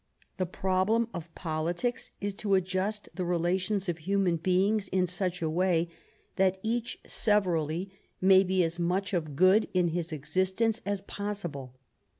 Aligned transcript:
The 0.37 0.47
problem 0.47 1.09
of 1.13 1.31
politics 1.35 2.09
is 2.19 2.33
to 2.41 2.55
adjust 2.55 3.07
the 3.13 3.23
relations 3.23 3.87
of 3.87 3.99
human 3.99 4.37
beings 4.37 4.87
in 4.87 5.05
such 5.05 5.43
a 5.43 5.47
way 5.47 5.89
that 6.37 6.57
each 6.63 6.97
severally 7.05 7.91
may 8.19 8.39
have 8.39 8.49
as 8.65 8.79
much 8.79 9.13
of 9.13 9.35
good 9.35 9.67
in 9.75 9.89
his 9.89 10.11
existence 10.11 10.81
as 10.87 11.01
possible. 11.03 11.75